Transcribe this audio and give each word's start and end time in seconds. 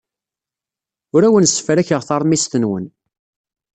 Ur 1.15 1.21
awen-ssefrakeɣ 1.27 2.01
taṛmist-nwen. 2.03 2.85